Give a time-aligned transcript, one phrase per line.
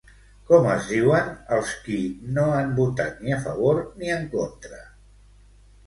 [0.51, 1.29] Com es diuen
[1.59, 1.99] els qui
[2.39, 4.85] no han votat ni a favor ni en contra?